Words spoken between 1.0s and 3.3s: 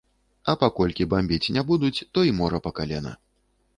бамбіць не будуць, то й мора па калена.